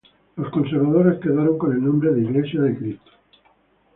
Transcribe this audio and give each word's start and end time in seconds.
Los 0.35 0.49
conservadores 0.49 1.19
quedaron 1.19 1.59
con 1.59 1.73
el 1.73 1.83
nombre 1.85 2.11
de 2.11 2.21
Iglesia 2.21 2.59
de 2.61 2.75
Cristo. 2.75 3.11